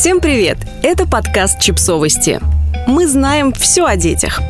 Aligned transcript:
Всем 0.00 0.20
привет! 0.20 0.56
Это 0.82 1.06
подкаст 1.06 1.60
«Чипсовости». 1.60 2.40
Мы 2.86 3.06
знаем 3.06 3.52
все 3.52 3.84
о 3.84 3.96
детях. 3.96 4.40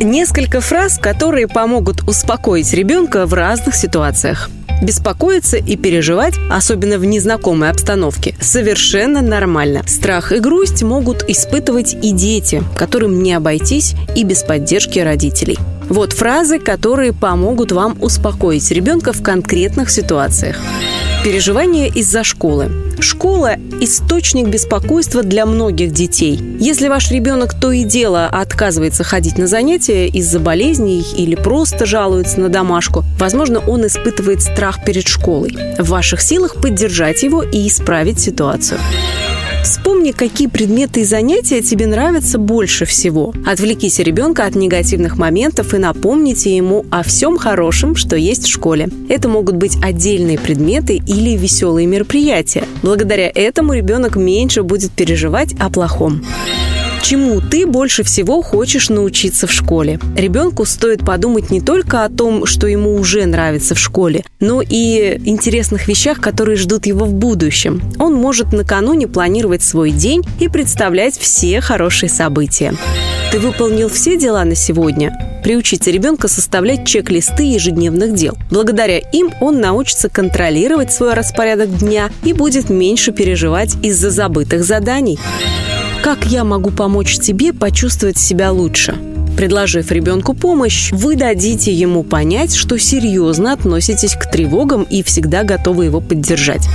Несколько 0.00 0.60
фраз, 0.60 0.98
которые 0.98 1.46
помогут 1.46 2.02
успокоить 2.08 2.72
ребенка 2.72 3.24
в 3.24 3.32
разных 3.32 3.76
ситуациях. 3.76 4.50
Беспокоиться 4.82 5.58
и 5.58 5.76
переживать, 5.76 6.34
особенно 6.50 6.98
в 6.98 7.04
незнакомой 7.04 7.70
обстановке, 7.70 8.34
совершенно 8.40 9.22
нормально. 9.22 9.84
Страх 9.86 10.32
и 10.32 10.40
грусть 10.40 10.82
могут 10.82 11.22
испытывать 11.30 11.94
и 11.94 12.10
дети, 12.10 12.60
которым 12.76 13.22
не 13.22 13.32
обойтись 13.32 13.94
и 14.16 14.24
без 14.24 14.42
поддержки 14.42 14.98
родителей. 14.98 15.58
Вот 15.88 16.14
фразы, 16.14 16.58
которые 16.58 17.12
помогут 17.12 17.70
вам 17.70 17.96
успокоить 18.00 18.68
ребенка 18.72 19.12
в 19.12 19.22
конкретных 19.22 19.88
ситуациях. 19.88 20.56
Переживания 21.22 21.92
из-за 21.92 22.24
школы. 22.24 22.70
Школа– 22.98 23.56
источник 23.82 24.48
беспокойства 24.48 25.22
для 25.22 25.44
многих 25.44 25.92
детей. 25.92 26.40
Если 26.58 26.88
ваш 26.88 27.10
ребенок 27.10 27.52
то 27.60 27.72
и 27.72 27.84
дело 27.84 28.24
отказывается 28.26 29.04
ходить 29.04 29.36
на 29.36 29.46
занятия 29.46 30.08
из-за 30.08 30.40
болезней 30.40 31.04
или 31.14 31.34
просто 31.34 31.84
жалуется 31.84 32.40
на 32.40 32.48
домашку, 32.48 33.04
возможно, 33.18 33.58
он 33.58 33.86
испытывает 33.86 34.40
страх 34.40 34.82
перед 34.82 35.06
школой. 35.06 35.54
В 35.78 35.90
ваших 35.90 36.22
силах 36.22 36.54
поддержать 36.54 37.22
его 37.22 37.42
и 37.42 37.68
исправить 37.68 38.18
ситуацию. 38.18 38.80
Вспомни, 39.62 40.12
какие 40.12 40.48
предметы 40.48 41.00
и 41.00 41.04
занятия 41.04 41.60
тебе 41.60 41.86
нравятся 41.86 42.38
больше 42.38 42.86
всего. 42.86 43.34
Отвлеките 43.46 44.02
ребенка 44.02 44.46
от 44.46 44.54
негативных 44.54 45.18
моментов 45.18 45.74
и 45.74 45.78
напомните 45.78 46.56
ему 46.56 46.86
о 46.90 47.02
всем 47.02 47.36
хорошем, 47.36 47.94
что 47.94 48.16
есть 48.16 48.44
в 48.44 48.50
школе. 48.50 48.88
Это 49.08 49.28
могут 49.28 49.56
быть 49.56 49.76
отдельные 49.82 50.38
предметы 50.38 50.96
или 50.96 51.36
веселые 51.36 51.86
мероприятия. 51.86 52.64
Благодаря 52.82 53.30
этому 53.34 53.74
ребенок 53.74 54.16
меньше 54.16 54.62
будет 54.62 54.92
переживать 54.92 55.54
о 55.60 55.68
плохом. 55.68 56.24
Чему 57.02 57.40
ты 57.40 57.66
больше 57.66 58.04
всего 58.04 58.42
хочешь 58.42 58.88
научиться 58.88 59.46
в 59.46 59.52
школе? 59.52 59.98
Ребенку 60.16 60.64
стоит 60.64 61.04
подумать 61.04 61.50
не 61.50 61.60
только 61.60 62.04
о 62.04 62.08
том, 62.08 62.46
что 62.46 62.66
ему 62.66 62.94
уже 62.94 63.26
нравится 63.26 63.74
в 63.74 63.78
школе, 63.78 64.24
но 64.38 64.62
и 64.62 65.20
интересных 65.24 65.88
вещах, 65.88 66.20
которые 66.20 66.56
ждут 66.56 66.86
его 66.86 67.06
в 67.06 67.14
будущем. 67.14 67.82
Он 67.98 68.14
может 68.14 68.52
накануне 68.52 69.08
планировать 69.08 69.62
свой 69.62 69.90
день 69.90 70.22
и 70.38 70.48
представлять 70.48 71.18
все 71.18 71.60
хорошие 71.60 72.10
события. 72.10 72.74
Ты 73.32 73.40
выполнил 73.40 73.88
все 73.88 74.16
дела 74.16 74.44
на 74.44 74.54
сегодня? 74.54 75.40
Приучите 75.42 75.90
ребенка 75.90 76.28
составлять 76.28 76.86
чек-листы 76.86 77.44
ежедневных 77.44 78.14
дел. 78.14 78.36
Благодаря 78.50 78.98
им 78.98 79.30
он 79.40 79.60
научится 79.60 80.08
контролировать 80.08 80.92
свой 80.92 81.14
распорядок 81.14 81.78
дня 81.78 82.10
и 82.24 82.32
будет 82.32 82.68
меньше 82.68 83.12
переживать 83.12 83.74
из-за 83.82 84.10
забытых 84.10 84.62
заданий. 84.64 85.18
Как 86.02 86.24
я 86.24 86.44
могу 86.44 86.70
помочь 86.70 87.18
тебе 87.18 87.52
почувствовать 87.52 88.16
себя 88.16 88.50
лучше? 88.52 88.96
Предложив 89.36 89.92
ребенку 89.92 90.32
помощь, 90.32 90.90
вы 90.92 91.14
дадите 91.14 91.72
ему 91.72 92.04
понять, 92.04 92.54
что 92.54 92.78
серьезно 92.78 93.52
относитесь 93.52 94.14
к 94.14 94.30
тревогам 94.30 94.82
и 94.84 95.02
всегда 95.02 95.44
готовы 95.44 95.84
его 95.84 96.00
поддержать. 96.00 96.66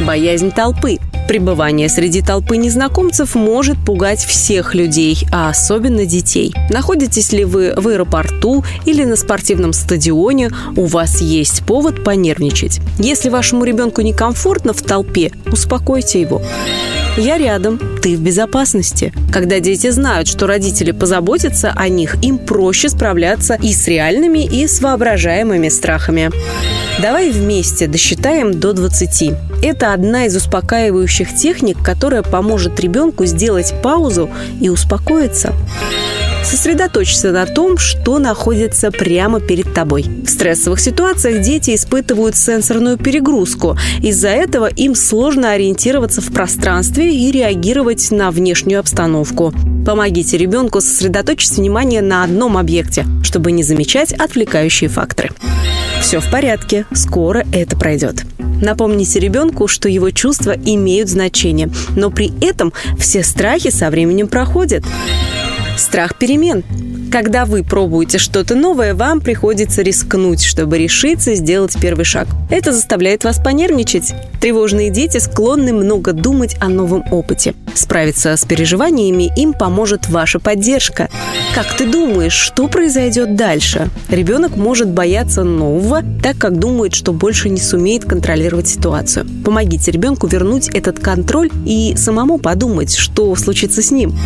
Боязнь 0.00 0.52
толпы. 0.52 0.98
Пребывание 1.26 1.88
среди 1.88 2.22
толпы 2.22 2.56
незнакомцев 2.56 3.34
может 3.34 3.78
пугать 3.84 4.24
всех 4.24 4.76
людей, 4.76 5.26
а 5.32 5.48
особенно 5.48 6.06
детей. 6.06 6.54
Находитесь 6.70 7.32
ли 7.32 7.44
вы 7.44 7.74
в 7.76 7.88
аэропорту 7.88 8.64
или 8.84 9.02
на 9.04 9.16
спортивном 9.16 9.72
стадионе, 9.72 10.50
у 10.76 10.84
вас 10.86 11.20
есть 11.20 11.64
повод 11.64 12.04
понервничать. 12.04 12.80
Если 12.98 13.28
вашему 13.28 13.64
ребенку 13.64 14.02
некомфортно 14.02 14.72
в 14.72 14.82
толпе, 14.82 15.32
успокойте 15.50 16.20
его. 16.20 16.40
Я 17.18 17.36
рядом, 17.36 17.78
ты 18.00 18.16
в 18.16 18.20
безопасности. 18.20 19.12
Когда 19.30 19.60
дети 19.60 19.90
знают, 19.90 20.28
что 20.28 20.46
родители 20.46 20.92
позаботятся 20.92 21.70
о 21.76 21.88
них, 21.88 22.16
им 22.22 22.38
проще 22.38 22.88
справляться 22.88 23.54
и 23.54 23.74
с 23.74 23.86
реальными, 23.86 24.46
и 24.46 24.66
с 24.66 24.80
воображаемыми 24.80 25.68
страхами. 25.68 26.30
Давай 27.02 27.30
вместе 27.30 27.86
досчитаем 27.86 28.58
до 28.58 28.72
20. 28.72 29.34
Это 29.62 29.92
одна 29.92 30.24
из 30.24 30.34
успокаивающих 30.36 31.34
техник, 31.34 31.76
которая 31.84 32.22
поможет 32.22 32.80
ребенку 32.80 33.26
сделать 33.26 33.74
паузу 33.82 34.30
и 34.58 34.70
успокоиться. 34.70 35.52
Сосредоточься 36.44 37.30
на 37.30 37.46
том, 37.46 37.78
что 37.78 38.18
находится 38.18 38.90
прямо 38.90 39.40
перед 39.40 39.72
тобой. 39.72 40.02
В 40.02 40.28
стрессовых 40.28 40.80
ситуациях 40.80 41.42
дети 41.42 41.74
испытывают 41.74 42.36
сенсорную 42.36 42.98
перегрузку. 42.98 43.76
Из-за 44.02 44.28
этого 44.28 44.66
им 44.66 44.94
сложно 44.94 45.52
ориентироваться 45.52 46.20
в 46.20 46.32
пространстве 46.32 47.14
и 47.14 47.30
реагировать 47.30 48.10
на 48.10 48.30
внешнюю 48.30 48.80
обстановку. 48.80 49.54
Помогите 49.86 50.36
ребенку 50.36 50.80
сосредоточить 50.80 51.56
внимание 51.56 52.02
на 52.02 52.24
одном 52.24 52.56
объекте, 52.56 53.06
чтобы 53.22 53.52
не 53.52 53.62
замечать 53.62 54.12
отвлекающие 54.12 54.90
факторы. 54.90 55.30
Все 56.00 56.20
в 56.20 56.30
порядке, 56.30 56.84
скоро 56.92 57.46
это 57.52 57.76
пройдет. 57.76 58.24
Напомните 58.60 59.20
ребенку, 59.20 59.68
что 59.68 59.88
его 59.88 60.10
чувства 60.10 60.52
имеют 60.52 61.08
значение, 61.08 61.70
но 61.96 62.10
при 62.10 62.32
этом 62.40 62.72
все 62.98 63.22
страхи 63.22 63.70
со 63.70 63.90
временем 63.90 64.28
проходят. 64.28 64.84
Страх 65.76 66.16
перемен. 66.16 66.62
Когда 67.10 67.44
вы 67.44 67.62
пробуете 67.62 68.18
что-то 68.18 68.54
новое, 68.54 68.94
вам 68.94 69.20
приходится 69.20 69.82
рискнуть, 69.82 70.42
чтобы 70.42 70.78
решиться 70.78 71.34
сделать 71.34 71.76
первый 71.80 72.04
шаг. 72.04 72.26
Это 72.50 72.72
заставляет 72.72 73.24
вас 73.24 73.38
понервничать. 73.38 74.14
Тревожные 74.40 74.90
дети 74.90 75.18
склонны 75.18 75.72
много 75.72 76.12
думать 76.12 76.56
о 76.60 76.68
новом 76.68 77.04
опыте. 77.10 77.54
Справиться 77.74 78.36
с 78.36 78.44
переживаниями 78.44 79.32
им 79.36 79.52
поможет 79.54 80.08
ваша 80.08 80.38
поддержка. 80.38 81.08
Как 81.54 81.76
ты 81.76 81.86
думаешь, 81.86 82.32
что 82.32 82.68
произойдет 82.68 83.36
дальше? 83.36 83.88
Ребенок 84.08 84.56
может 84.56 84.88
бояться 84.88 85.42
нового, 85.42 86.02
так 86.22 86.38
как 86.38 86.58
думает, 86.58 86.94
что 86.94 87.12
больше 87.12 87.48
не 87.48 87.60
сумеет 87.60 88.04
контролировать 88.04 88.68
ситуацию. 88.68 89.26
Помогите 89.44 89.90
ребенку 89.90 90.26
вернуть 90.26 90.68
этот 90.68 90.98
контроль 90.98 91.50
и 91.66 91.94
самому 91.96 92.38
подумать, 92.38 92.94
что 92.94 93.34
случится 93.36 93.82
с 93.82 93.90
ним. 93.90 94.18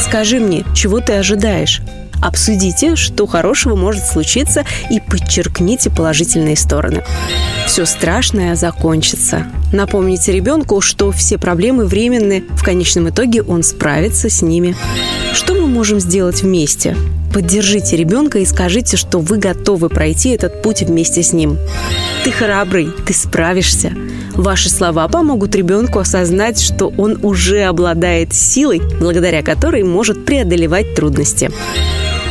Скажи 0.00 0.40
мне, 0.40 0.64
чего 0.74 1.00
ты 1.00 1.14
ожидаешь? 1.14 1.82
Обсудите, 2.22 2.94
что 2.94 3.26
хорошего 3.26 3.74
может 3.74 4.04
случиться, 4.04 4.64
и 4.90 5.00
подчеркните 5.00 5.90
положительные 5.90 6.56
стороны. 6.56 7.02
Все 7.66 7.84
страшное 7.84 8.54
закончится. 8.54 9.46
Напомните 9.72 10.32
ребенку, 10.32 10.80
что 10.80 11.10
все 11.10 11.38
проблемы 11.38 11.86
временны, 11.86 12.44
в 12.50 12.62
конечном 12.62 13.08
итоге 13.08 13.42
он 13.42 13.62
справится 13.62 14.28
с 14.28 14.42
ними. 14.42 14.76
Что 15.32 15.54
мы 15.54 15.66
можем 15.66 15.98
сделать 15.98 16.42
вместе? 16.42 16.96
Поддержите 17.32 17.96
ребенка 17.96 18.38
и 18.38 18.44
скажите, 18.44 18.98
что 18.98 19.18
вы 19.18 19.38
готовы 19.38 19.88
пройти 19.88 20.30
этот 20.30 20.62
путь 20.62 20.82
вместе 20.82 21.22
с 21.22 21.32
ним. 21.32 21.58
Ты 22.24 22.30
храбрый, 22.30 22.90
ты 23.06 23.14
справишься. 23.14 23.92
Ваши 24.34 24.68
слова 24.68 25.08
помогут 25.08 25.54
ребенку 25.54 25.98
осознать, 25.98 26.60
что 26.60 26.92
он 26.98 27.18
уже 27.22 27.62
обладает 27.62 28.34
силой, 28.34 28.82
благодаря 29.00 29.42
которой 29.42 29.82
может 29.82 30.24
преодолевать 30.26 30.94
трудности 30.94 31.50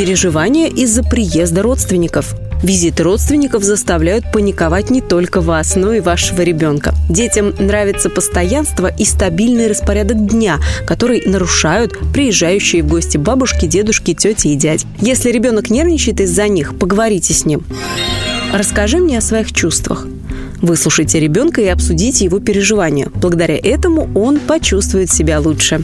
переживания 0.00 0.68
из-за 0.68 1.02
приезда 1.02 1.62
родственников. 1.62 2.34
Визиты 2.62 3.02
родственников 3.04 3.64
заставляют 3.64 4.30
паниковать 4.32 4.90
не 4.90 5.00
только 5.00 5.40
вас, 5.40 5.76
но 5.76 5.94
и 5.94 6.00
вашего 6.00 6.42
ребенка. 6.42 6.94
Детям 7.08 7.54
нравится 7.58 8.10
постоянство 8.10 8.86
и 8.86 9.04
стабильный 9.04 9.66
распорядок 9.66 10.26
дня, 10.26 10.58
который 10.86 11.22
нарушают 11.24 11.98
приезжающие 12.12 12.82
в 12.82 12.88
гости 12.88 13.16
бабушки, 13.16 13.66
дедушки, 13.66 14.14
тети 14.14 14.48
и 14.48 14.56
дядь. 14.56 14.84
Если 15.00 15.30
ребенок 15.30 15.70
нервничает 15.70 16.20
из-за 16.20 16.48
них, 16.48 16.78
поговорите 16.78 17.32
с 17.32 17.46
ним. 17.46 17.64
Расскажи 18.52 18.98
мне 18.98 19.18
о 19.18 19.22
своих 19.22 19.52
чувствах. 19.52 20.06
Выслушайте 20.60 21.18
ребенка 21.18 21.62
и 21.62 21.66
обсудите 21.66 22.26
его 22.26 22.40
переживания. 22.40 23.10
Благодаря 23.14 23.56
этому 23.56 24.10
он 24.14 24.38
почувствует 24.38 25.10
себя 25.10 25.40
лучше. 25.40 25.82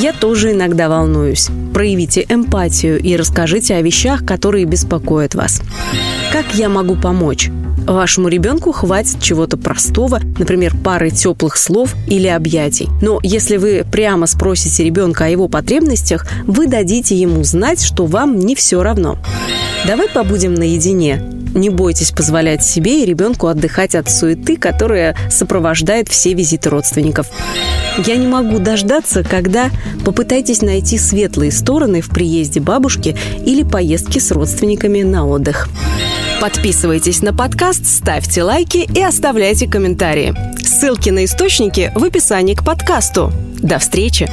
Я 0.00 0.14
тоже 0.14 0.52
иногда 0.52 0.88
волнуюсь. 0.88 1.48
Проявите 1.74 2.24
эмпатию 2.26 2.98
и 2.98 3.16
расскажите 3.16 3.74
о 3.74 3.82
вещах, 3.82 4.24
которые 4.24 4.64
беспокоят 4.64 5.34
вас. 5.34 5.60
Как 6.32 6.54
я 6.54 6.70
могу 6.70 6.96
помочь? 6.96 7.50
Вашему 7.86 8.28
ребенку 8.28 8.72
хватит 8.72 9.20
чего-то 9.20 9.58
простого, 9.58 10.20
например, 10.38 10.74
пары 10.82 11.10
теплых 11.10 11.58
слов 11.58 11.94
или 12.06 12.28
объятий. 12.28 12.88
Но 13.02 13.20
если 13.22 13.58
вы 13.58 13.84
прямо 13.92 14.26
спросите 14.26 14.84
ребенка 14.84 15.26
о 15.26 15.28
его 15.28 15.48
потребностях, 15.48 16.26
вы 16.46 16.66
дадите 16.66 17.14
ему 17.14 17.44
знать, 17.44 17.82
что 17.82 18.06
вам 18.06 18.38
не 18.38 18.54
все 18.54 18.82
равно. 18.82 19.18
Давай 19.86 20.08
побудем 20.08 20.54
наедине. 20.54 21.22
Не 21.54 21.68
бойтесь 21.68 22.12
позволять 22.12 22.64
себе 22.64 23.02
и 23.02 23.06
ребенку 23.06 23.48
отдыхать 23.48 23.94
от 23.94 24.10
суеты, 24.10 24.56
которая 24.56 25.14
сопровождает 25.30 26.08
все 26.08 26.32
визиты 26.32 26.70
родственников. 26.70 27.26
Я 27.98 28.16
не 28.16 28.26
могу 28.26 28.58
дождаться, 28.58 29.22
когда 29.22 29.70
попытайтесь 30.04 30.62
найти 30.62 30.98
светлые 30.98 31.50
стороны 31.50 32.00
в 32.00 32.08
приезде 32.08 32.60
бабушки 32.60 33.16
или 33.44 33.62
поездке 33.62 34.20
с 34.20 34.30
родственниками 34.30 35.02
на 35.02 35.26
отдых. 35.26 35.68
Подписывайтесь 36.40 37.20
на 37.20 37.34
подкаст, 37.34 37.86
ставьте 37.86 38.42
лайки 38.42 38.88
и 38.94 39.02
оставляйте 39.02 39.68
комментарии. 39.68 40.34
Ссылки 40.62 41.10
на 41.10 41.26
источники 41.26 41.92
в 41.94 42.02
описании 42.02 42.54
к 42.54 42.64
подкасту. 42.64 43.32
До 43.60 43.78
встречи! 43.78 44.30